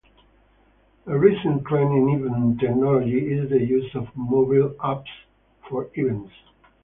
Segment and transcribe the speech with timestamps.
[1.05, 5.05] A recent trend in event technology is the use of mobile apps
[5.69, 6.31] for events.